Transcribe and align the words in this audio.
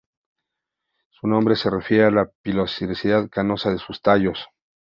Su 1.11 1.27
nombre 1.27 1.55
se 1.55 1.69
refiere 1.69 2.05
a 2.05 2.09
la 2.09 2.31
pilosidad 2.41 3.29
canosa 3.29 3.69
de 3.69 3.77
sus 3.77 4.01
tallos. 4.01 4.47